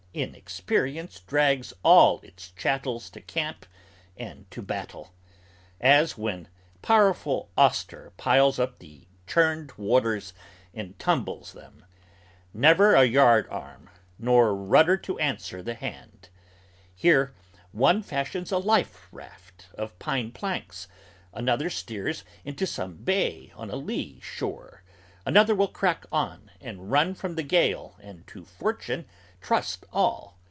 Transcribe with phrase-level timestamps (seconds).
[0.13, 3.65] Inexperience drags all Its chattels to camp
[4.17, 5.13] and to battle:
[5.79, 6.49] as, when
[6.81, 10.33] powerful Auster Piles up the churned waters
[10.73, 11.85] and tumbles them:
[12.53, 16.27] never a yard arm Nor rudder to answer the hand,
[16.93, 17.33] here,
[17.71, 20.89] one fashions a life raft Of pine planks,
[21.31, 24.83] another steers into some bay on a lee shore,
[25.25, 29.05] Another will crack on and run from the gale and to Fortune
[29.39, 30.37] Trust all!